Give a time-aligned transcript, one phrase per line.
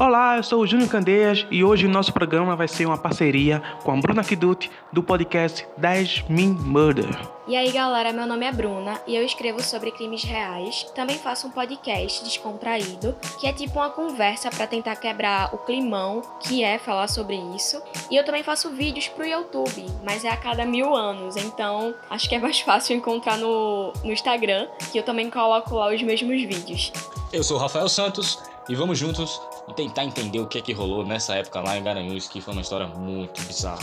[0.00, 3.62] Olá, eu sou o Júnior Candeias e hoje o nosso programa vai ser uma parceria
[3.84, 7.06] com a Bruna Kiduti do podcast 10 Min Murder.
[7.46, 10.86] E aí galera, meu nome é Bruna e eu escrevo sobre crimes reais.
[10.94, 16.22] Também faço um podcast descontraído, que é tipo uma conversa para tentar quebrar o climão
[16.40, 17.78] que é falar sobre isso.
[18.10, 22.26] E eu também faço vídeos pro YouTube, mas é a cada mil anos, então acho
[22.26, 26.40] que é mais fácil encontrar no, no Instagram, que eu também coloco lá os mesmos
[26.40, 26.90] vídeos.
[27.30, 28.38] Eu sou o Rafael Santos
[28.70, 29.40] e vamos juntos
[29.70, 32.52] e tentar entender o que é que rolou nessa época lá em Garanhuns, que foi
[32.52, 33.78] uma história muito bizarra.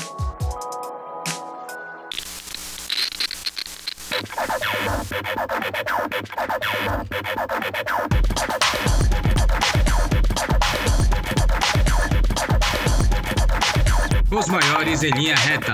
[14.29, 15.73] Os maiores em linha reta.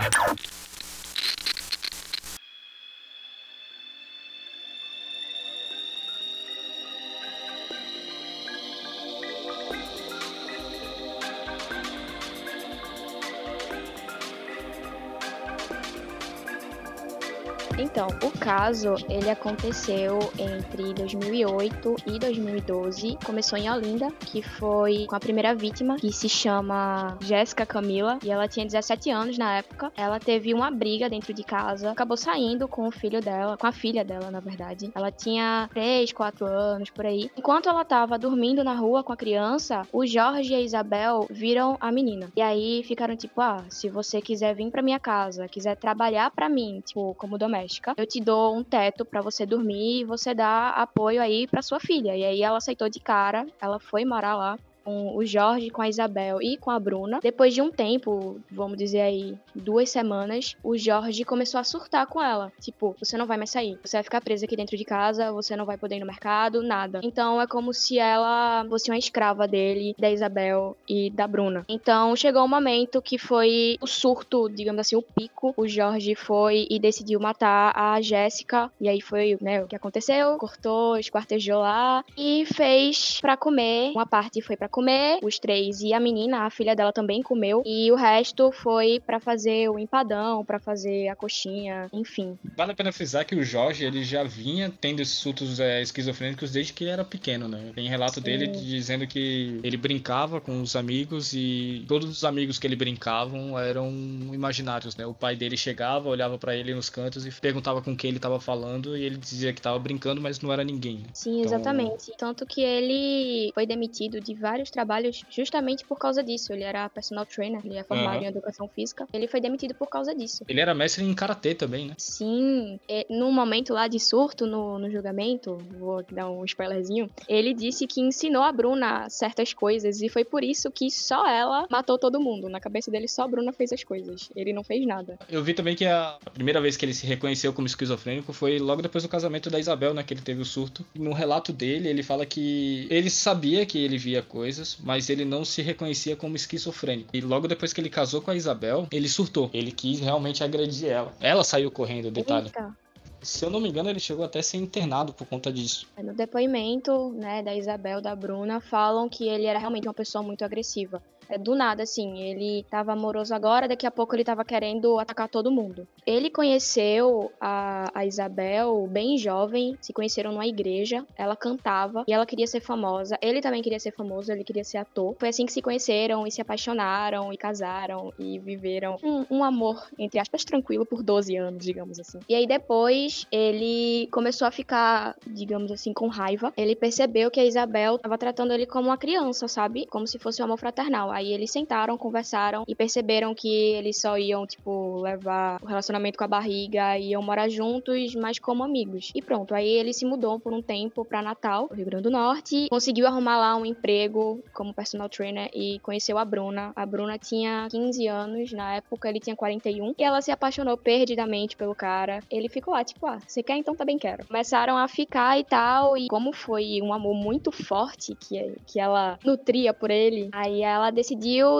[18.03, 23.17] Então, o caso, ele aconteceu entre 2008 e 2012.
[23.25, 28.29] Começou em Olinda, que foi com a primeira vítima, que se chama Jéssica Camila, e
[28.29, 29.91] ela tinha 17 anos na época.
[29.95, 33.71] Ela teve uma briga dentro de casa, acabou saindo com o filho dela, com a
[33.71, 34.91] filha dela, na verdade.
[34.93, 37.31] Ela tinha 3, 4 anos, por aí.
[37.37, 41.77] Enquanto ela tava dormindo na rua com a criança, o Jorge e a Isabel viram
[41.79, 42.29] a menina.
[42.35, 46.49] E aí ficaram tipo, ah, se você quiser vir pra minha casa, quiser trabalhar pra
[46.49, 50.69] mim, tipo, como doméstica, eu te dou um teto para você dormir e você dá
[50.69, 52.15] apoio aí para sua filha.
[52.15, 55.89] E aí ela aceitou de cara, ela foi morar lá com o Jorge, com a
[55.89, 57.19] Isabel e com a Bruna.
[57.21, 62.21] Depois de um tempo, vamos dizer aí, duas semanas, o Jorge começou a surtar com
[62.21, 62.51] ela.
[62.59, 63.77] Tipo, você não vai mais sair.
[63.83, 66.61] Você vai ficar presa aqui dentro de casa, você não vai poder ir no mercado,
[66.61, 66.99] nada.
[67.03, 71.65] Então é como se ela fosse uma escrava dele, da Isabel e da Bruna.
[71.67, 75.53] Então chegou um momento que foi o surto, digamos assim, o pico.
[75.55, 78.71] O Jorge foi e decidiu matar a Jéssica.
[78.79, 80.37] E aí foi, né, o que aconteceu.
[80.37, 83.91] Cortou, esquartejou lá e fez para comer.
[83.91, 87.61] Uma parte foi para comer, os três e a menina, a filha dela também comeu,
[87.63, 92.39] e o resto foi para fazer o empadão, para fazer a coxinha, enfim.
[92.57, 96.51] Vale a pena frisar que o Jorge, ele já vinha tendo esses surtos é, esquizofrênicos
[96.51, 97.71] desde que ele era pequeno, né?
[97.75, 98.21] Tem relato Sim.
[98.21, 103.59] dele dizendo que ele brincava com os amigos e todos os amigos que ele brincavam
[103.59, 103.91] eram
[104.33, 105.05] imaginários, né?
[105.05, 108.39] O pai dele chegava, olhava para ele nos cantos e perguntava com quem ele tava
[108.39, 111.03] falando e ele dizia que tava brincando, mas não era ninguém.
[111.13, 111.45] Sim, então...
[111.45, 112.11] exatamente.
[112.17, 116.53] Tanto que ele foi demitido de vários vários trabalhos justamente por causa disso.
[116.53, 118.23] Ele era personal trainer, ele é formado uhum.
[118.23, 119.07] em educação física.
[119.13, 120.43] Ele foi demitido por causa disso.
[120.47, 121.95] Ele era mestre em karatê também, né?
[121.97, 122.79] Sim.
[123.09, 128.01] no momento lá de surto no, no julgamento, vou dar um spoilerzinho, ele disse que
[128.01, 132.49] ensinou a Bruna certas coisas e foi por isso que só ela matou todo mundo.
[132.49, 134.29] Na cabeça dele, só a Bruna fez as coisas.
[134.35, 135.17] Ele não fez nada.
[135.29, 138.81] Eu vi também que a primeira vez que ele se reconheceu como esquizofrênico foi logo
[138.81, 140.03] depois do casamento da Isabel, né?
[140.03, 140.85] Que ele teve o surto.
[140.95, 145.25] No relato dele, ele fala que ele sabia que ele via coisas coisas, mas ele
[145.25, 147.09] não se reconhecia como esquizofrênico.
[147.13, 149.49] E logo depois que ele casou com a Isabel, ele surtou.
[149.53, 151.13] Ele quis realmente agredir ela.
[151.19, 152.47] Ela saiu correndo, detalhe.
[152.47, 152.75] Eita.
[153.21, 155.87] Se eu não me engano, ele chegou até a ser internado por conta disso.
[155.97, 160.43] No depoimento, né, da Isabel, da Bruna, falam que ele era realmente uma pessoa muito
[160.43, 161.01] agressiva.
[161.29, 162.19] É, do nada, assim.
[162.19, 165.87] Ele tava amoroso agora, daqui a pouco ele tava querendo atacar todo mundo.
[166.05, 172.25] Ele conheceu a, a Isabel bem jovem, se conheceram numa igreja, ela cantava e ela
[172.25, 173.17] queria ser famosa.
[173.21, 175.15] Ele também queria ser famoso, ele queria ser ator.
[175.19, 179.87] Foi assim que se conheceram e se apaixonaram e casaram e viveram um, um amor,
[179.97, 182.19] entre aspas, tranquilo por 12 anos, digamos assim.
[182.27, 186.53] E aí depois ele começou a ficar, digamos assim, com raiva.
[186.57, 189.85] Ele percebeu que a Isabel tava tratando ele como uma criança, sabe?
[189.87, 191.11] Como se fosse um amor fraternal.
[191.13, 196.23] Aí eles sentaram, conversaram e perceberam que eles só iam, tipo, levar o relacionamento com
[196.23, 199.11] a barriga e iam morar juntos, mas como amigos.
[199.13, 202.67] E pronto, aí ele se mudou por um tempo para Natal, Rio Grande do Norte,
[202.69, 206.73] conseguiu arrumar lá um emprego como personal trainer e conheceu a Bruna.
[206.75, 211.55] A Bruna tinha 15 anos, na época ele tinha 41, e ela se apaixonou perdidamente
[211.55, 212.21] pelo cara.
[212.29, 214.25] Ele ficou lá, tipo, ah, você quer então também quero.
[214.25, 219.19] Começaram a ficar e tal, e como foi um amor muito forte que, que ela
[219.23, 221.02] nutria por ele, aí ela decidiu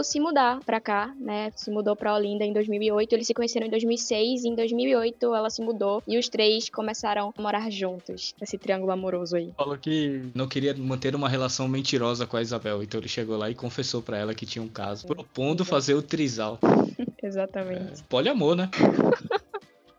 [0.04, 1.51] se mudar pra cá, né?
[1.56, 3.13] Se mudou pra Olinda em 2008.
[3.13, 7.34] Eles se conheceram em 2006 e em 2008 ela se mudou e os três começaram
[7.38, 8.34] a morar juntos.
[8.42, 9.54] Esse triângulo amoroso aí.
[9.57, 13.50] Falou que não queria manter uma relação mentirosa com a Isabel, então ele chegou lá
[13.50, 16.60] e confessou para ela que tinha um caso, propondo fazer o trisal.
[17.22, 18.01] Exatamente.
[18.01, 18.69] É, poliamor, né?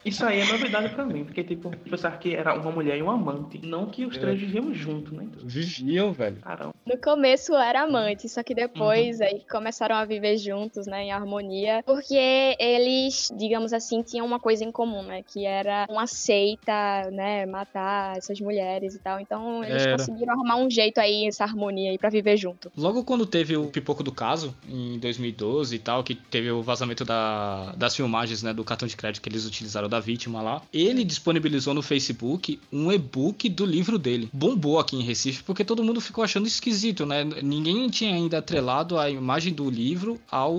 [0.05, 3.11] Isso aí é novidade pra mim, porque, tipo, pensar que era uma mulher e um
[3.11, 3.59] amante.
[3.65, 4.45] Não que os três é.
[4.45, 5.27] viviam juntos, né?
[5.43, 6.37] Viviam, velho.
[6.43, 6.74] Caramba.
[6.87, 11.83] No começo era amante, só que depois aí começaram a viver juntos, né, em harmonia,
[11.87, 17.47] porque eles, digamos assim, tinham uma coisa em comum, né, que era uma seita, né,
[17.47, 19.19] matar essas mulheres e tal.
[19.19, 19.97] Então eles Era.
[19.97, 22.71] conseguiram arrumar um jeito aí, essa harmonia aí pra viver junto.
[22.77, 27.05] Logo quando teve o pipoco do caso, em 2012 e tal, que teve o vazamento
[27.05, 31.03] da- das filmagens, né, do cartão de crédito que eles utilizaram da vítima lá, ele
[31.03, 34.29] disponibilizou no Facebook um e-book do livro dele.
[34.33, 36.74] Bombou aqui em Recife, porque todo mundo ficou achando esquisito,
[37.07, 37.25] né?
[37.43, 40.59] Ninguém tinha ainda atrelado a imagem do livro ao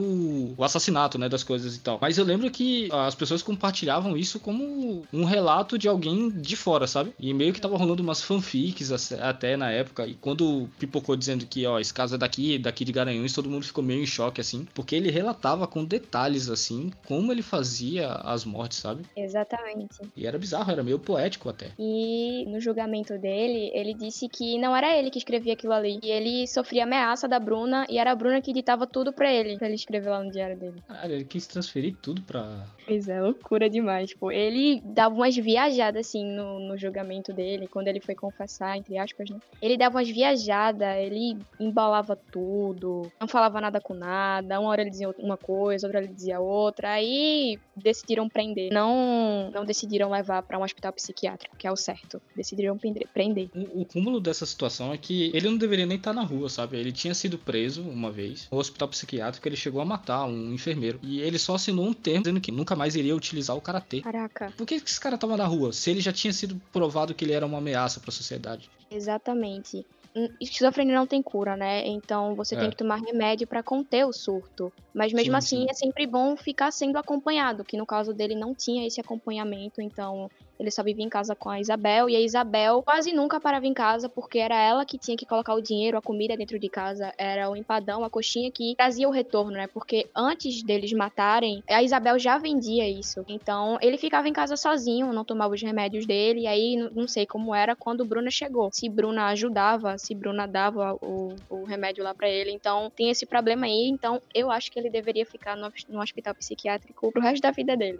[0.59, 1.99] assassinato, né, das coisas e tal.
[2.01, 6.87] Mas eu lembro que as pessoas compartilhavam isso como um relato de alguém de fora,
[6.87, 7.13] sabe?
[7.19, 10.05] E meio que tava rolando umas fanfics até na época.
[10.05, 13.65] E quando pipocou dizendo que, ó, esse caso é daqui, daqui de Garanhuns, todo mundo
[13.65, 14.67] ficou meio em choque, assim.
[14.73, 19.03] Porque ele relatava com detalhes, assim, como ele fazia as mortes, sabe?
[19.15, 19.97] Exatamente.
[20.15, 21.71] E era bizarro, era meio poético até.
[21.77, 25.99] E no julgamento dele, ele disse que não era ele que escrevia aquilo ali.
[26.05, 29.57] E ele sofria ameaça da Bruna e era a Bruna que ditava tudo pra ele,
[29.57, 30.83] pra ele escrever lá no diário dele.
[30.87, 32.63] Cara, ele quis transferir tudo pra.
[32.85, 34.11] Pois é, loucura demais.
[34.11, 38.99] Tipo, ele dava umas viajadas assim no, no julgamento dele, quando ele foi confessar, entre
[38.99, 39.39] aspas, né?
[39.59, 44.59] Ele dava umas viajadas, ele embalava tudo, não falava nada com nada.
[44.59, 46.91] Uma hora ele dizia uma coisa, outra ele dizia outra.
[46.91, 48.71] Aí decidiram prender.
[48.71, 52.21] Não, não decidiram levar pra um hospital psiquiátrico, que é o certo.
[52.35, 53.07] Decidiram prender.
[53.11, 53.49] prender.
[53.55, 56.77] O, o cúmulo dessa situação é que ele não deveria nem estar na rua, sabe?
[56.77, 60.99] Ele tinha sido preso uma vez no hospital psiquiátrico, ele chegou a matar um enfermeiro.
[61.03, 64.01] E ele só assinou um termo dizendo que nunca mais iria utilizar o karatê.
[64.01, 65.71] Caraca, Por que esse cara tava na rua?
[65.73, 68.69] Se ele já tinha sido provado que ele era uma ameaça pra sociedade.
[68.91, 69.85] exatamente.
[70.17, 71.85] Hum, Esquizofrenia não tem cura, né?
[71.85, 72.59] Então você É.
[72.59, 74.71] tem que tomar remédio pra conter o surto.
[74.93, 75.67] Mas mesmo Sim, assim sim.
[75.69, 80.29] é sempre bom ficar sendo acompanhado, que no caso dele não tinha esse acompanhamento, então
[80.59, 83.73] ele só vivia em casa com a Isabel e a Isabel quase nunca parava em
[83.73, 87.13] casa porque era ela que tinha que colocar o dinheiro, a comida dentro de casa,
[87.17, 89.67] era o empadão, a coxinha que trazia o retorno, né?
[89.67, 93.23] Porque antes deles matarem, a Isabel já vendia isso.
[93.27, 97.25] Então ele ficava em casa sozinho, não tomava os remédios dele, e aí não sei
[97.25, 98.69] como era quando Bruna chegou.
[98.71, 103.25] Se Bruna ajudava, se Bruna dava o, o remédio lá pra ele, então tem esse
[103.25, 107.41] problema aí, então eu acho que ele deveria ficar no, no hospital psiquiátrico pro resto
[107.41, 107.99] da vida dele.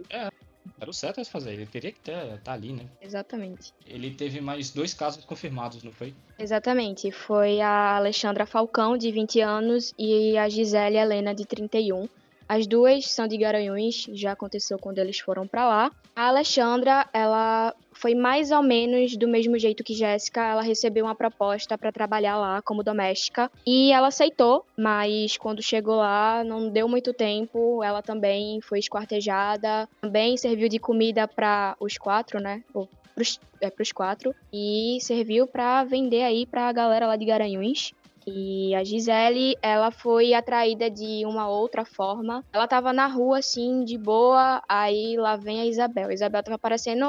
[0.78, 2.84] Era o certo a se fazer, ele teria que estar ali, né?
[3.00, 3.72] Exatamente.
[3.86, 6.14] Ele teve mais dois casos confirmados, não foi?
[6.38, 7.10] Exatamente.
[7.10, 12.06] Foi a Alexandra Falcão, de 20 anos, e a Gisele Helena, de 31.
[12.48, 15.90] As duas são de Garanhuns, já aconteceu quando eles foram pra lá.
[16.14, 21.14] A Alexandra, ela foi mais ou menos do mesmo jeito que Jéssica, ela recebeu uma
[21.14, 26.88] proposta pra trabalhar lá como doméstica e ela aceitou, mas quando chegou lá não deu
[26.88, 32.62] muito tempo, ela também foi esquartejada, também serviu de comida pra os quatro, né?
[32.72, 37.92] Ou pros, é, quatro e serviu pra vender aí pra galera lá de Garanhuns.
[38.26, 42.44] E a Gisele, ela foi atraída de uma outra forma.
[42.52, 46.08] Ela tava na rua, assim, de boa, aí lá vem a Isabel.
[46.08, 47.04] A Isabel tava parecendo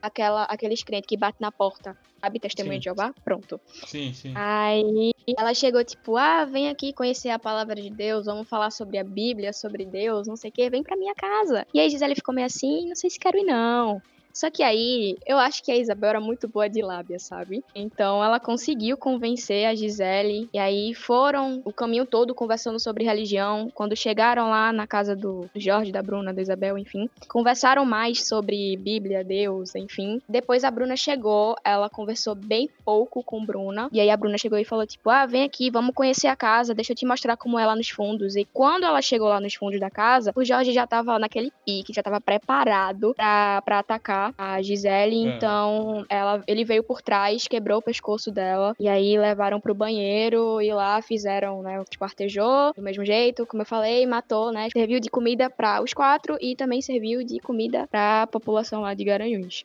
[0.00, 2.40] aquela, aqueles crentes que bate na porta, sabe?
[2.40, 2.78] Testemunha Sim.
[2.78, 3.12] de Jeová?
[3.22, 3.60] Pronto.
[3.86, 4.32] Sim, sim.
[4.34, 8.96] Aí ela chegou, tipo, ah, vem aqui conhecer a palavra de Deus, vamos falar sobre
[8.98, 11.66] a Bíblia, sobre Deus, não sei o quê, vem pra minha casa.
[11.74, 14.00] E aí Gisele ficou meio assim, não sei se quero ir não.
[14.34, 17.64] Só que aí, eu acho que a Isabel era muito boa de lábia, sabe?
[17.72, 20.48] Então ela conseguiu convencer a Gisele.
[20.52, 23.70] E aí foram o caminho todo conversando sobre religião.
[23.72, 28.76] Quando chegaram lá na casa do Jorge, da Bruna, da Isabel, enfim, conversaram mais sobre
[28.76, 30.20] Bíblia, Deus, enfim.
[30.28, 33.88] Depois a Bruna chegou, ela conversou bem pouco com Bruna.
[33.92, 36.74] E aí a Bruna chegou e falou: tipo, ah, vem aqui, vamos conhecer a casa,
[36.74, 38.34] deixa eu te mostrar como é lá nos fundos.
[38.34, 41.92] E quando ela chegou lá nos fundos da casa, o Jorge já tava naquele pique,
[41.92, 45.26] já tava preparado pra, atacar a Gisele.
[45.26, 45.36] É.
[45.36, 48.74] Então ela, ele veio por trás, quebrou o pescoço dela.
[48.78, 51.82] E aí levaram pro banheiro e lá fizeram, né?
[51.90, 54.68] Esquartejou do mesmo jeito, como eu falei, matou, né?
[54.72, 59.04] Serviu de comida pra os quatro e também serviu de comida pra população lá de
[59.04, 59.64] Garanhuns.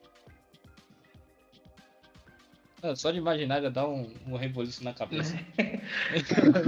[2.95, 5.37] Só de imaginar já dá um, um reboliço na cabeça.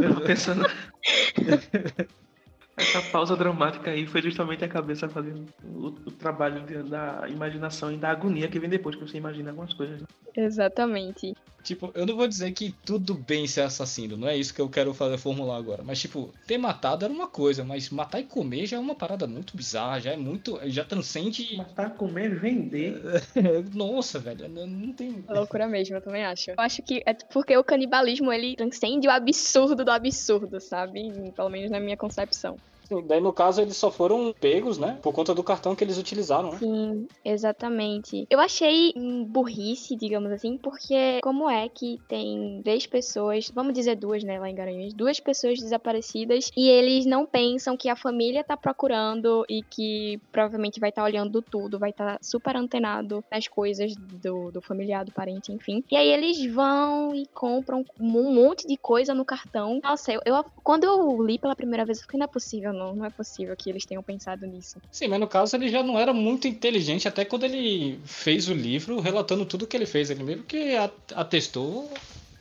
[0.04, 0.66] Eu tô pensando.
[2.78, 7.92] Essa pausa dramática aí foi justamente a cabeça fazendo o, o trabalho de- da imaginação
[7.92, 10.00] e da agonia que vem depois que você imagina algumas coisas.
[10.00, 10.08] né?
[10.36, 11.34] Exatamente.
[11.64, 14.68] Tipo, eu não vou dizer que tudo bem ser assassino, não é isso que eu
[14.68, 15.84] quero fazer formular agora.
[15.84, 19.28] Mas, tipo, ter matado era uma coisa, mas matar e comer já é uma parada
[19.28, 20.60] muito bizarra, já é muito.
[20.70, 21.56] Já transcende.
[21.56, 22.96] Matar, comer, vender.
[23.76, 25.24] Nossa, velho, não, não tem.
[25.30, 26.50] É loucura mesmo, eu também acho.
[26.50, 31.00] Eu acho que é porque o canibalismo ele transcende o absurdo do absurdo, sabe?
[31.36, 32.58] Pelo menos na minha concepção.
[33.06, 35.00] Daí no caso eles só foram pegos, né?
[35.02, 36.58] Por conta do cartão que eles utilizaram, né?
[36.60, 38.26] Sim, exatamente.
[38.30, 38.94] Eu achei
[39.28, 44.50] burrice, digamos assim, porque como é que tem três pessoas, vamos dizer duas, né, lá
[44.50, 49.62] em Garanhuns, duas pessoas desaparecidas e eles não pensam que a família tá procurando e
[49.64, 54.52] que provavelmente vai estar tá olhando tudo, vai estar tá super antenado nas coisas do,
[54.52, 55.84] do familiar, do parente, enfim.
[55.90, 59.80] E aí eles vão e compram um monte de coisa no cartão.
[59.84, 62.96] Nossa, eu, eu quando eu li pela primeira vez, eu fiquei, não é possível, não,
[62.96, 64.80] não é possível que eles tenham pensado nisso.
[64.92, 68.54] Sim, mas no caso ele já não era muito inteligente até quando ele fez o
[68.54, 70.10] livro relatando tudo que ele fez.
[70.10, 70.76] Ele mesmo que
[71.16, 71.90] atestou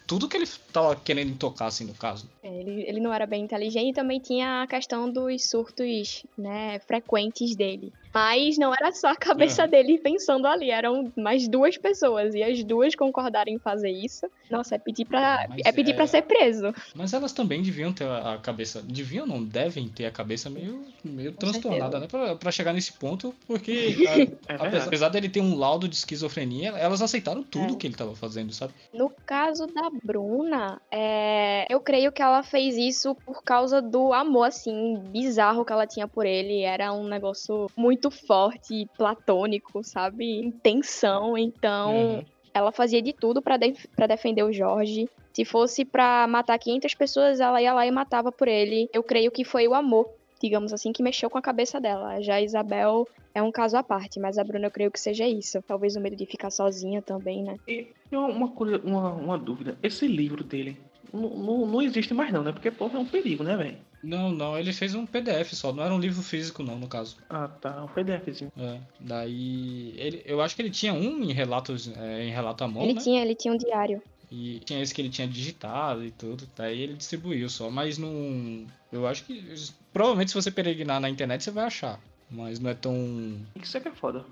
[0.06, 2.28] tudo que ele tava querendo tocar, assim, no caso.
[2.42, 6.80] É, ele, ele não era bem inteligente e também tinha a questão dos surtos, né,
[6.80, 7.92] frequentes dele.
[8.12, 9.68] Mas não era só a cabeça é.
[9.68, 14.26] dele pensando ali, eram mais duas pessoas e as duas concordarem em fazer isso.
[14.50, 15.94] Nossa, é pedir para é pedir é...
[15.94, 16.74] para ser preso.
[16.94, 21.32] Mas elas também deviam ter a cabeça, deviam não devem ter a cabeça meio meio
[21.32, 23.96] transtornada, né, para chegar nesse ponto, porque
[24.48, 27.76] a, é apesar dele ter um laudo de esquizofrenia, elas aceitaram tudo é.
[27.76, 28.72] que ele tava fazendo, sabe?
[28.92, 31.66] No caso da Bruna, é...
[31.72, 36.08] eu creio que ela fez isso por causa do amor assim bizarro que ela tinha
[36.08, 40.40] por ele, era um negócio muito muito forte, platônico, sabe?
[40.40, 41.37] Intenção.
[41.37, 42.25] Então, uhum.
[42.54, 43.75] ela fazia de tudo para de
[44.09, 45.09] defender o Jorge.
[45.35, 48.88] Se fosse para matar 500 pessoas, ela ia lá e matava por ele.
[48.92, 50.09] Eu creio que foi o amor,
[50.40, 52.21] digamos assim, que mexeu com a cabeça dela.
[52.23, 55.28] Já a Isabel é um caso à parte, mas a Bruna eu creio que seja
[55.28, 55.62] isso.
[55.62, 57.57] Talvez o medo de ficar sozinha também, né?
[57.69, 59.78] E uma, coisa, uma, uma dúvida.
[59.83, 60.76] Esse livro dele
[61.12, 62.50] não, não, não existe mais não, né?
[62.50, 63.76] Porque, pô, é um perigo, né, velho?
[64.02, 67.16] Não, não, ele fez um PDF só, não era um livro físico não, no caso.
[67.28, 68.50] Ah, tá, um PDFzinho.
[68.59, 72.69] É, daí, ele, eu acho que ele tinha um em relatos, é, em relato à
[72.69, 73.00] mão, Ele né?
[73.00, 74.02] tinha, ele tinha um diário.
[74.30, 78.64] E tinha esse que ele tinha digitado e tudo, daí ele distribuiu só, mas não...
[78.92, 79.45] Eu acho que,
[79.92, 83.38] provavelmente se você peregrinar na internet você vai achar, mas não é tão...
[83.61, 84.25] Isso é que é foda.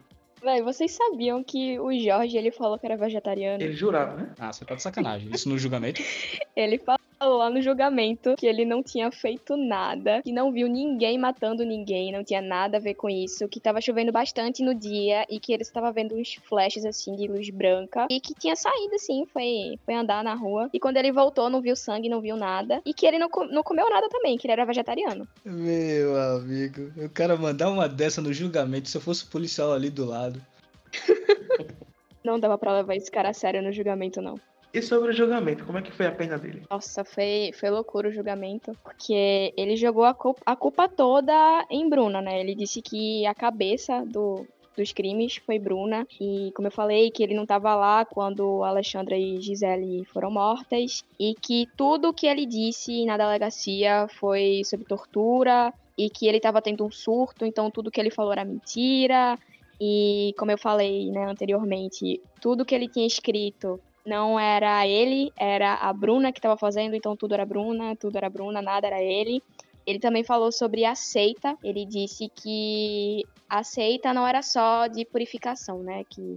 [0.43, 3.63] Véi, vocês sabiam que o Jorge, ele falou que era vegetariano?
[3.63, 4.35] Ele jurava, né?
[4.39, 5.31] Ah, você tá de sacanagem.
[5.35, 6.01] Isso no julgamento?
[6.55, 10.69] ele falou falou lá no julgamento que ele não tinha feito nada, que não viu
[10.69, 14.75] ninguém matando ninguém, não tinha nada a ver com isso, que tava chovendo bastante no
[14.75, 18.55] dia e que ele estava vendo uns flashes assim de luz branca e que tinha
[18.55, 20.71] saído assim, foi, foi andar na rua.
[20.73, 22.81] E quando ele voltou, não viu sangue, não viu nada.
[22.87, 25.27] E que ele não, não comeu nada também, que ele era vegetariano.
[25.45, 30.05] Meu amigo, o cara mandar uma dessa no julgamento se eu fosse policial ali do
[30.05, 30.41] lado.
[32.23, 34.39] não dava pra levar esse cara a sério no julgamento, não.
[34.73, 36.63] E sobre o julgamento, como é que foi a pena dele?
[36.71, 41.89] Nossa, foi, foi loucura o julgamento, porque ele jogou a culpa, a culpa toda em
[41.89, 42.41] Bruna, né?
[42.41, 44.47] Ele disse que a cabeça do,
[44.77, 46.07] dos crimes foi Bruna.
[46.21, 51.03] E como eu falei, que ele não estava lá quando Alexandra e Gisele foram mortas.
[51.19, 55.73] E que tudo que ele disse na delegacia foi sobre tortura.
[55.97, 59.37] E que ele estava tendo um surto, então tudo que ele falou era mentira.
[59.81, 65.75] E como eu falei né, anteriormente, tudo que ele tinha escrito não era ele, era
[65.75, 69.43] a Bruna que estava fazendo, então tudo era Bruna, tudo era Bruna, nada era ele.
[69.87, 71.57] Ele também falou sobre a seita.
[71.62, 76.05] Ele disse que a seita não era só de purificação, né?
[76.09, 76.37] Que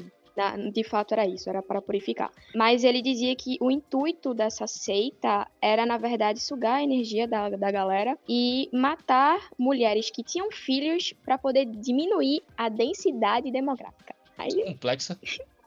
[0.72, 2.32] de fato era isso, era para purificar.
[2.56, 7.50] Mas ele dizia que o intuito dessa seita era, na verdade, sugar a energia da,
[7.50, 14.16] da galera e matar mulheres que tinham filhos para poder diminuir a densidade demográfica.
[14.38, 14.63] Aí...
[14.63, 15.20] Complexa.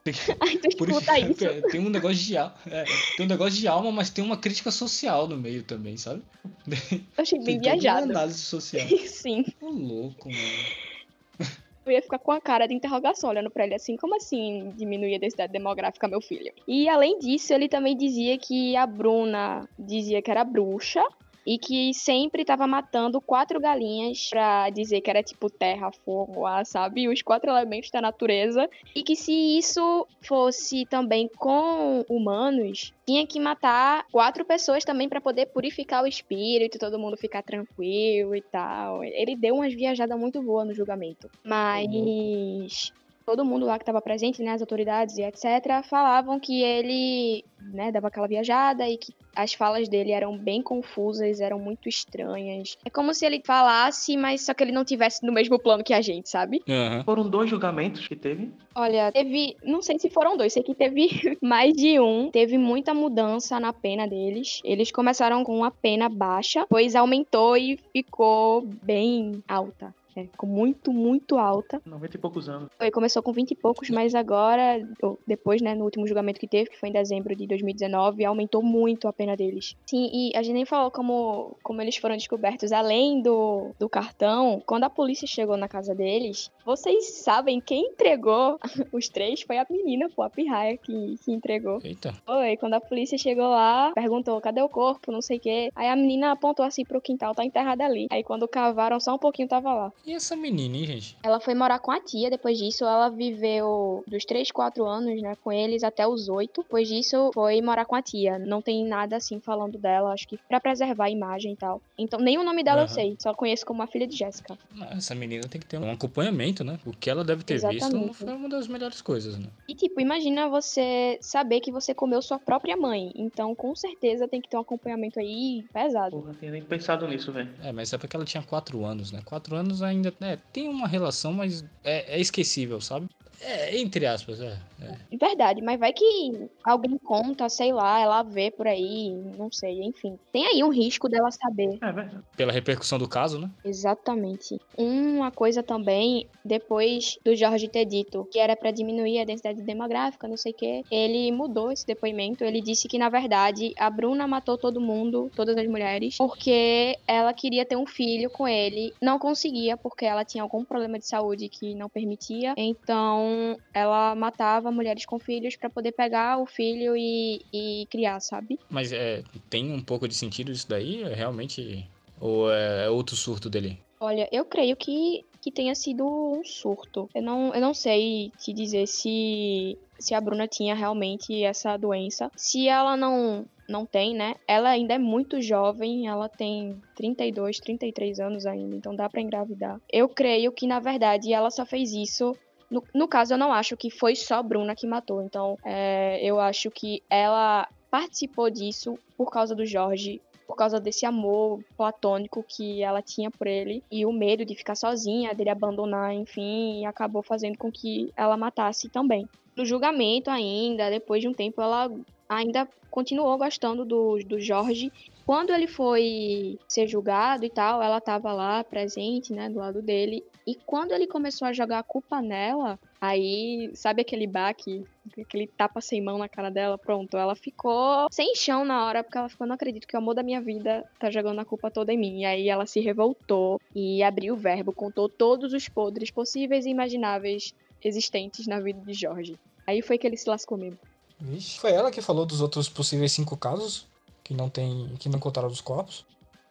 [0.05, 0.11] Tu
[0.77, 0.99] Por isso,
[1.31, 1.67] isso.
[1.71, 2.53] Tem um negócio de alma.
[2.69, 2.85] É,
[3.17, 6.21] tem um negócio de alma, mas tem uma crítica social no meio também, sabe?
[6.67, 8.05] Eu achei bem tem viajado.
[8.05, 8.87] Uma análise social.
[9.07, 9.45] Sim.
[9.59, 11.49] Ô, louco, mano.
[11.85, 15.15] Eu ia ficar com a cara de interrogação olhando para ele assim, como assim diminuir
[15.15, 16.51] a densidade demográfica, meu filho?
[16.67, 21.03] E além disso, ele também dizia que a Bruna dizia que era bruxa
[21.45, 26.65] e que sempre estava matando quatro galinhas para dizer que era tipo terra, fogo, ar,
[26.65, 27.07] sabe?
[27.07, 28.69] Os quatro elementos da natureza.
[28.95, 35.21] E que se isso fosse também com humanos, tinha que matar quatro pessoas também para
[35.21, 39.03] poder purificar o espírito, todo mundo ficar tranquilo e tal.
[39.03, 41.29] Ele deu umas viajadas muito boas no julgamento.
[41.43, 42.91] Mas
[43.25, 47.91] todo mundo lá que estava presente, né, as autoridades e etc, falavam que ele, né,
[47.91, 52.77] dava aquela viajada e que as falas dele eram bem confusas, eram muito estranhas.
[52.85, 55.93] É como se ele falasse, mas só que ele não tivesse no mesmo plano que
[55.93, 56.63] a gente, sabe?
[56.67, 57.03] Uhum.
[57.03, 58.51] Foram dois julgamentos que teve?
[58.73, 62.29] Olha, teve, não sei se foram dois, sei que teve mais de um.
[62.31, 64.61] Teve muita mudança na pena deles.
[64.63, 70.93] Eles começaram com uma pena baixa, pois aumentou e ficou bem alta É, ficou muito,
[70.93, 71.81] muito alta.
[71.85, 72.69] 90 e poucos anos.
[72.77, 76.47] Foi, começou com 20 e poucos, mas agora, ou depois, né, no último julgamento que
[76.47, 79.75] teve, que foi em dezembro de 2019, aumentou muito a pena deles.
[79.85, 82.71] Sim, e a gente nem falou como, como eles foram descobertos.
[82.71, 88.57] Além do, do cartão, quando a polícia chegou na casa deles, vocês sabem quem entregou
[88.93, 91.79] os três foi a menina, pô, a pirraia que, que entregou.
[91.83, 92.13] Eita.
[92.25, 95.71] Foi, quando a polícia chegou lá, perguntou, cadê o corpo, não sei o quê.
[95.75, 98.07] Aí a menina apontou assim pro quintal, tá enterrada ali.
[98.09, 99.93] Aí quando cavaram só um pouquinho, tava lá.
[100.05, 101.17] E essa menina, hein, gente?
[101.23, 102.85] Ela foi morar com a tia depois disso.
[102.85, 106.61] Ela viveu dos 3, 4 anos, né, com eles até os 8.
[106.61, 108.37] Depois disso, foi morar com a tia.
[108.37, 111.81] Não tem nada assim falando dela, acho que pra preservar a imagem e tal.
[111.97, 112.93] Então, nem o nome dela eu Aham.
[112.93, 114.55] sei, só conheço como a filha de Jéssica.
[114.91, 116.77] Essa menina tem que ter um acompanhamento, né?
[116.85, 118.05] O que ela deve ter visto Exatamente.
[118.05, 119.47] não foi uma das melhores coisas, né?
[119.67, 123.11] E tipo, imagina você saber que você comeu sua própria mãe.
[123.15, 126.11] Então, com certeza tem que ter um acompanhamento aí pesado.
[126.11, 127.49] Porra, não tinha nem pensado nisso, velho.
[127.63, 129.21] É, mas é porque ela tinha 4 anos, né?
[129.25, 133.07] 4 anos ainda né, tem uma relação, mas é, é esquecível, sabe?
[133.41, 134.57] É, entre aspas, é.
[134.81, 135.17] é.
[135.17, 140.17] Verdade, mas vai que alguém conta, sei lá, ela vê por aí, não sei, enfim.
[140.31, 141.77] Tem aí um risco dela saber.
[141.81, 142.23] É verdade.
[142.35, 143.49] Pela repercussão do caso, né?
[143.63, 144.59] Exatamente.
[144.77, 150.27] Uma coisa também, depois do Jorge ter dito que era pra diminuir a densidade demográfica,
[150.27, 152.43] não sei o quê, ele mudou esse depoimento.
[152.43, 157.33] Ele disse que, na verdade, a Bruna matou todo mundo, todas as mulheres, porque ela
[157.33, 158.93] queria ter um filho com ele.
[159.01, 162.53] Não conseguia, porque ela tinha algum problema de saúde que não permitia.
[162.57, 163.24] Então,
[163.73, 168.59] ela matava mulheres com filhos pra poder pegar o filho e, e criar, sabe?
[168.69, 171.03] Mas é, tem um pouco de sentido isso daí?
[171.03, 171.89] É realmente.
[172.19, 173.77] Ou é outro surto dele?
[173.99, 177.09] Olha, eu creio que, que tenha sido um surto.
[177.13, 182.29] Eu não, eu não sei te dizer se, se a Bruna tinha realmente essa doença.
[182.35, 184.35] Se ela não, não tem, né?
[184.47, 189.79] Ela ainda é muito jovem, ela tem 32, 33 anos ainda, então dá pra engravidar.
[189.91, 192.35] Eu creio que, na verdade, ela só fez isso.
[192.69, 195.21] No, no caso, eu não acho que foi só Bruna que matou.
[195.21, 201.05] Então, é, eu acho que ela participou disso por causa do Jorge, por causa desse
[201.05, 206.13] amor platônico que ela tinha por ele e o medo de ficar sozinha, dele abandonar,
[206.13, 209.27] enfim, e acabou fazendo com que ela matasse também.
[209.55, 211.89] No julgamento ainda, depois de um tempo, ela
[212.27, 214.91] ainda continuou gostando do, do Jorge.
[215.25, 220.23] Quando ele foi ser julgado e tal, ela tava lá presente, né, do lado dele.
[220.45, 224.83] E quando ele começou a jogar a culpa nela, aí, sabe aquele baque,
[225.19, 226.77] aquele tapa sem mão na cara dela?
[226.77, 230.13] Pronto, ela ficou sem chão na hora, porque ela ficou, não acredito que o amor
[230.13, 232.19] da minha vida tá jogando a culpa toda em mim.
[232.19, 236.69] E aí ela se revoltou e abriu o verbo, contou todos os podres possíveis e
[236.69, 239.35] imagináveis existentes na vida de Jorge.
[239.65, 240.79] Aí foi que ele se lascou mesmo.
[241.19, 241.59] Vixe.
[241.59, 243.87] Foi ela que falou dos outros possíveis cinco casos
[244.23, 246.05] que não tem, que não encontraram os corpos.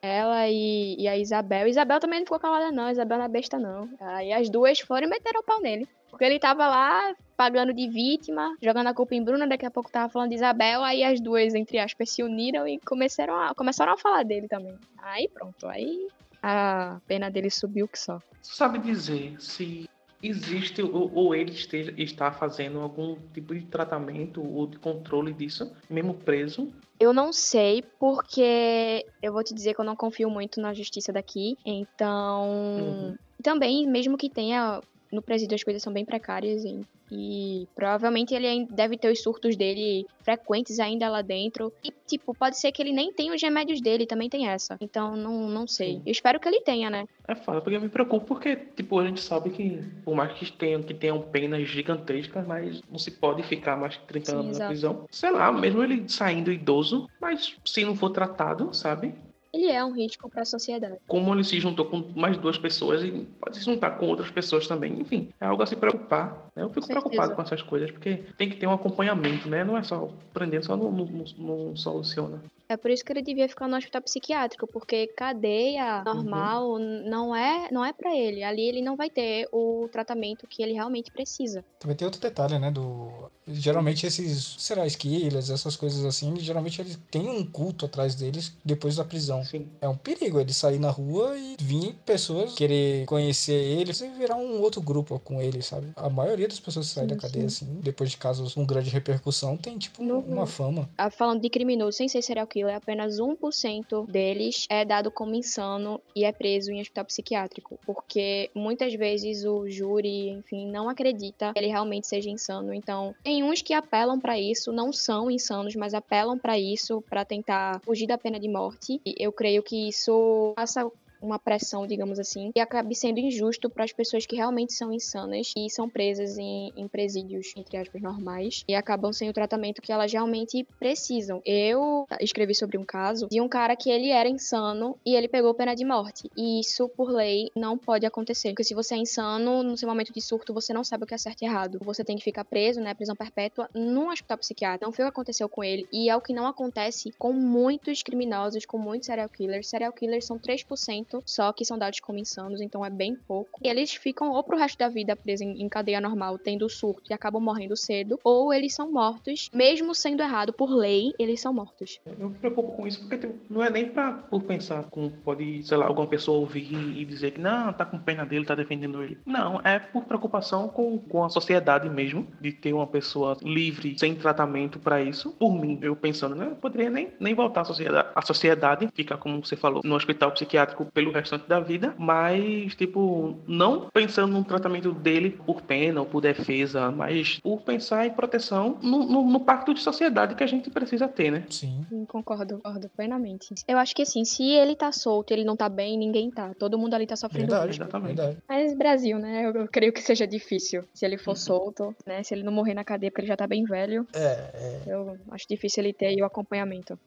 [0.05, 1.67] Ela e, e a Isabel.
[1.67, 2.91] Isabel também não ficou calada, não.
[2.91, 3.89] Isabel não é besta, não.
[3.99, 5.89] Aí as duas foram e meteram o pau nele.
[6.11, 9.91] Porque ele tava lá pagando de vítima, jogando a culpa em Bruna, daqui a pouco
[9.91, 13.95] tava falando de Isabel, aí as duas, entre aspas, se uniram e começaram a, começaram
[13.95, 14.79] a falar dele também.
[14.99, 16.07] Aí pronto, aí
[16.43, 18.21] a pena dele subiu que só.
[18.43, 19.89] Sabe dizer se
[20.23, 25.71] existe ou, ou ele esteja, está fazendo algum tipo de tratamento ou de controle disso,
[25.89, 26.73] mesmo preso?
[26.99, 31.13] Eu não sei, porque eu vou te dizer que eu não confio muito na justiça
[31.13, 31.57] daqui.
[31.65, 33.15] Então, Uhum.
[33.43, 34.81] também, mesmo que tenha
[35.13, 36.65] no presídio as coisas são bem precárias
[37.11, 41.73] e, provavelmente ele ainda deve ter os surtos dele frequentes ainda lá dentro.
[41.85, 44.77] E, tipo, pode ser que ele nem tenha os remédios dele, também tem essa.
[44.81, 45.95] Então, não, não sei.
[45.95, 46.03] Sim.
[46.07, 47.05] Eu espero que ele tenha, né?
[47.29, 50.51] É foda, porque eu me preocupo porque, tipo, a gente sabe que, por mais que
[50.53, 54.47] tenham, que tenham penas gigantescas, mas não se pode ficar mais que 30 Sim, anos
[54.47, 54.69] na exato.
[54.69, 55.07] prisão.
[55.11, 59.15] Sei lá, mesmo ele saindo idoso, mas se não for tratado, sabe?
[59.55, 60.97] Ele é um risco para a sociedade.
[61.07, 64.67] Como ele se juntou com mais duas pessoas e pode se juntar com outras pessoas
[64.67, 65.01] também.
[65.01, 66.49] Enfim, é algo a se preocupar.
[66.57, 66.65] Né?
[66.65, 67.01] Eu fico certeza.
[67.01, 69.63] preocupado com essas coisas, porque tem que ter um acompanhamento, né?
[69.63, 72.43] Não é só prendendo, só não, não, não- soluciona.
[72.69, 77.69] É por isso que ele devia ficar no hospital psiquiátrico, porque cadeia normal não é
[77.71, 78.43] não é para ele.
[78.43, 81.65] Ali ele não vai ter o tratamento que ele realmente precisa.
[81.79, 82.71] Também tem outro detalhe, né?
[82.71, 83.31] Do.
[83.47, 88.97] Geralmente esses serial killers, essas coisas assim, geralmente eles têm um culto atrás deles depois
[88.97, 89.45] da prisão.
[89.45, 89.69] Sim.
[89.81, 94.37] É um perigo ele sair na rua e vir pessoas querer conhecer ele e virar
[94.37, 95.89] um outro grupo com ele, sabe?
[95.97, 98.91] A maioria das pessoas que saem Sim, da cadeia, assim, depois de casos com grande
[98.91, 100.21] repercussão, tem, tipo, Uhum.
[100.21, 100.89] uma fama.
[100.97, 106.01] Ah, Falando de criminoso sem ser serial killer, apenas 1% deles é dado como insano
[106.17, 107.79] e é preso em hospital psiquiátrico.
[107.85, 112.73] Porque muitas vezes o júri, enfim, não acredita que ele realmente seja insano.
[112.75, 117.25] Então, tem uns que apelam pra isso, não são insanos, mas apelam pra isso pra
[117.25, 119.01] tentar fugir da pena de morte.
[119.05, 120.91] E eu creio que isso passa
[121.25, 125.53] uma pressão, digamos assim, e acabe sendo injusto para as pessoas que realmente são insanas
[125.57, 129.93] e são presas em, em presídios, entre aspas, normais, e acabam sem o tratamento que
[129.93, 131.41] elas realmente precisam.
[131.45, 135.55] Eu escrevi sobre um caso de um cara que ele era insano e ele pegou
[135.55, 136.31] pena de morte.
[136.37, 138.51] E isso, por lei, não pode acontecer.
[138.51, 141.15] Porque se você é insano, no seu momento de surto, você não sabe o que
[141.15, 141.79] é certo e errado.
[141.83, 144.85] Você tem que ficar preso, né, prisão perpétua, num hospital psiquiátrico.
[144.85, 145.87] Não foi o que aconteceu com ele.
[145.93, 149.69] E é o que não acontece com muitos criminosos, com muitos serial killers.
[149.69, 153.61] Serial killers são 3% só que são dados como insanos, então é bem pouco.
[153.63, 157.15] E eles ficam ou pro resto da vida presos em, cadeia normal, tendo surto e
[157.15, 162.01] acabam morrendo cedo, ou eles são mortos, mesmo sendo errado por lei, eles são mortos.
[162.07, 165.77] Eu me preocupo com isso porque não é nem pra, por pensar como pode, sei
[165.77, 169.19] lá, alguma pessoa ouvir e dizer que não, tá com pena dele, tá defendendo ele.
[169.27, 174.15] Não, é por preocupação com, com a sociedade mesmo, de ter uma pessoa livre, sem
[174.15, 175.33] tratamento para isso.
[175.33, 179.17] Por mim, eu pensando, né, eu poderia nem, nem voltar à sociedade, à sociedade, ficar,
[179.17, 184.45] como você falou, no hospital psiquiátrico pelo restante da vida, mas, tipo, não pensando no
[184.45, 189.41] tratamento dele por pena ou por defesa, mas por pensar em proteção no, no, no
[189.41, 191.45] pacto de sociedade que a gente precisa ter, né?
[191.51, 191.85] Sim.
[192.09, 193.55] Concordo, concordo plenamente.
[193.67, 196.53] Eu acho que assim, se ele tá solto, ele não tá bem, ninguém tá.
[196.59, 197.49] Todo mundo ali tá sofrendo.
[197.51, 198.17] Verdade, Exatamente.
[198.17, 198.39] verdade.
[198.49, 199.47] Mas Brasil, né?
[199.47, 200.85] Eu, eu creio que seja difícil.
[200.95, 202.23] Se ele for solto, né?
[202.23, 204.83] Se ele não morrer na cadeia porque ele já tá bem velho, É, é.
[204.87, 206.99] eu acho difícil ele ter aí o acompanhamento.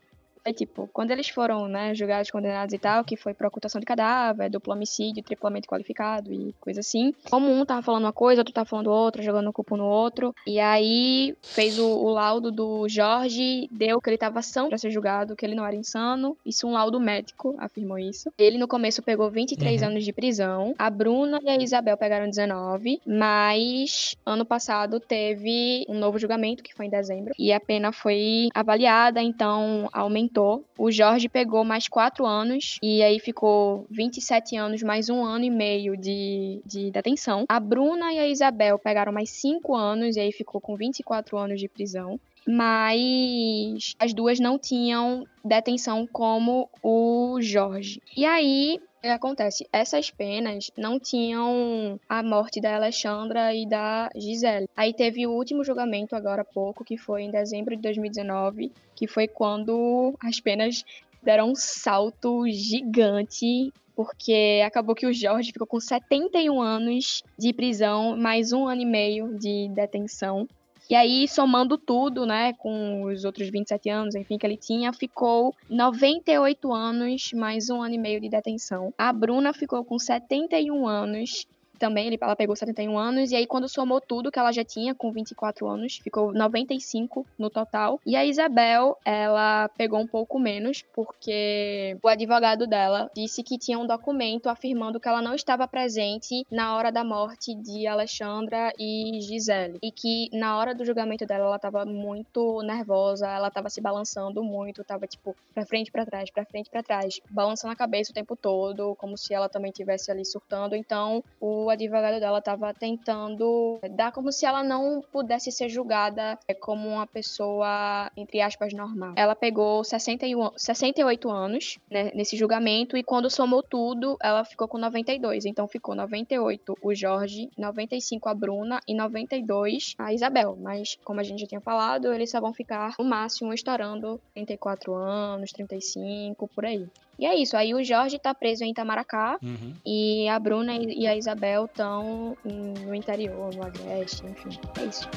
[0.47, 3.85] Aí, tipo, quando eles foram, né, julgados, condenados e tal, que foi por ocultação de
[3.85, 7.13] cadáver, duplo homicídio, triplamente qualificado e coisa assim.
[7.29, 10.33] Como um tava falando uma coisa, outro tava falando outra, jogando culpa no outro.
[10.47, 14.89] E aí fez o, o laudo do Jorge, deu que ele tava são pra ser
[14.89, 16.37] julgado, que ele não era insano.
[16.45, 18.31] Isso um laudo médico afirmou isso.
[18.37, 19.87] Ele no começo pegou 23 Uhum.
[19.89, 20.73] anos de prisão.
[20.79, 26.73] A Bruna e a Isabel pegaram 19, mas ano passado teve um novo julgamento, que
[26.73, 30.36] foi em dezembro, e a pena foi avaliada, então aumentou.
[30.77, 35.49] O Jorge pegou mais 4 anos, e aí ficou 27 anos, mais um ano e
[35.49, 37.45] meio de, de detenção.
[37.49, 41.59] A Bruna e a Isabel pegaram mais 5 anos, e aí ficou com 24 anos
[41.59, 42.19] de prisão.
[42.47, 48.01] Mas as duas não tinham detenção como o Jorge.
[48.15, 49.67] E aí, que acontece?
[49.71, 54.69] Essas penas não tinham a morte da Alexandra e da Gisele.
[54.75, 59.07] Aí teve o último julgamento agora há pouco, que foi em dezembro de 2019, que
[59.07, 60.83] foi quando as penas
[61.21, 63.71] deram um salto gigante.
[63.95, 68.85] Porque acabou que o Jorge ficou com 71 anos de prisão, mais um ano e
[68.85, 70.47] meio de detenção.
[70.89, 75.53] E aí, somando tudo, né, com os outros 27 anos, enfim, que ele tinha, ficou
[75.69, 78.93] 98 anos, mais um ano e meio de detenção.
[78.97, 81.45] A Bruna ficou com 71 anos,
[81.77, 85.11] também, ela pegou 71 anos, e aí quando somou tudo que ela já tinha, com
[85.11, 87.99] 24 anos, ficou 95 no total.
[88.05, 93.79] E a Isabel, ela pegou um pouco menos, porque o advogado dela disse que tinha
[93.79, 99.19] um documento afirmando que ela não estava presente na hora da morte de Alexandra e
[99.21, 99.79] Gisele.
[99.81, 104.43] E que na hora do julgamento dela, ela tava muito nervosa, ela tava se balançando
[104.43, 108.15] muito, tava tipo pra frente, pra trás, pra frente, pra trás, balançando a cabeça o
[108.15, 110.75] tempo todo, como se ela também tivesse ali surtando.
[110.75, 116.53] Então, o advogado dela tava tentando dar como se ela não pudesse ser julgada é,
[116.53, 119.13] como uma pessoa, entre aspas, normal.
[119.15, 124.77] Ela pegou 61, 68 anos né, nesse julgamento e quando somou tudo, ela ficou com
[124.77, 125.45] 92.
[125.45, 130.57] Então ficou 98 o Jorge, 95 a Bruna e 92 a Isabel.
[130.59, 134.93] Mas, como a gente já tinha falado, eles só vão ficar no máximo estourando 34
[134.93, 136.87] anos, 35, por aí.
[137.19, 137.57] E é isso.
[137.57, 139.73] Aí o Jorge tá preso em Itamaracá Uhum.
[139.85, 144.49] e a Bruna e e a Isabel estão no interior, no Agreste, enfim.
[144.79, 145.09] É isso.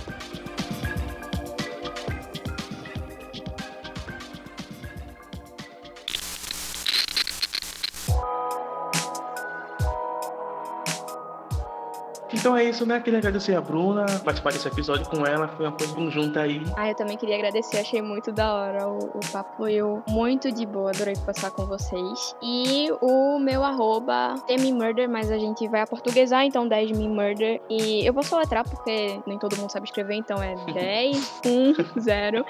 [12.40, 12.98] Então é isso, né?
[13.00, 16.62] Queria agradecer a Bruna, participar desse episódio com ela, foi uma coisa conjunta aí.
[16.74, 18.88] Ah, eu também queria agradecer, achei muito da hora.
[18.88, 22.34] O, o papo fluiu muito de boa, adorei passar com vocês.
[22.42, 24.36] E o meu arroba
[24.72, 27.60] Murder, mas a gente vai aportuguesar, então 10 Me Murder.
[27.68, 32.46] E eu vou soletrar porque nem todo mundo sabe escrever, então é 10 1 0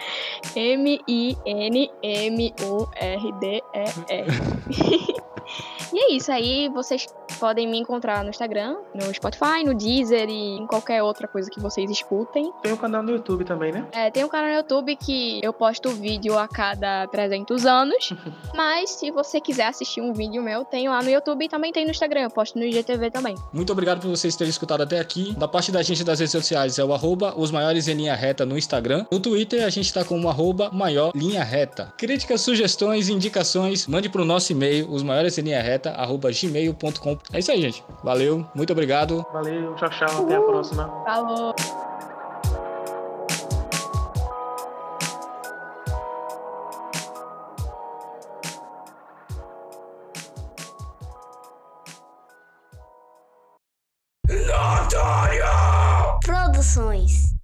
[0.54, 5.09] M I N M U R D E R.
[6.00, 7.06] E é isso aí, vocês
[7.38, 11.60] podem me encontrar no Instagram, no Spotify, no Deezer e em qualquer outra coisa que
[11.60, 12.50] vocês escutem.
[12.62, 13.86] Tem um canal no YouTube também, né?
[13.92, 18.14] É, tem um canal no YouTube que eu posto vídeo a cada 300 anos.
[18.56, 21.84] mas se você quiser assistir um vídeo meu, tem lá no YouTube e também tem
[21.84, 22.22] no Instagram.
[22.22, 23.34] Eu posto no IGTV também.
[23.52, 25.34] Muito obrigado por vocês terem escutado até aqui.
[25.34, 28.46] Da parte da gente das redes sociais é o arroba os maiores em linha reta
[28.46, 29.04] no Instagram.
[29.12, 31.92] No Twitter a gente tá com o arroba maior linha reta.
[31.98, 35.89] Críticas, sugestões, indicações, mande pro nosso e-mail, os maiores em linha reta,
[36.40, 37.18] gmail.com.
[37.32, 37.84] É isso aí, gente.
[38.02, 39.24] Valeu, muito obrigado.
[39.32, 40.24] Valeu, tchau, tchau.
[40.24, 40.88] Até a próxima.
[41.04, 41.89] Falou!